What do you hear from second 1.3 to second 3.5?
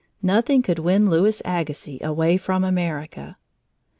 Agassiz away from America.